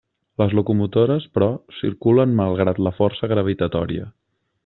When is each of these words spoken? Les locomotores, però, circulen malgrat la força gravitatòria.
Les 0.41 0.53
locomotores, 0.59 1.27
però, 1.37 1.49
circulen 1.81 2.33
malgrat 2.41 2.81
la 2.87 2.95
força 3.01 3.31
gravitatòria. 3.35 4.09